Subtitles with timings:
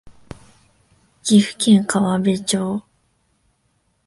[1.21, 2.81] 岐阜県川辺町